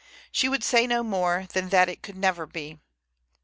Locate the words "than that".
1.53-1.87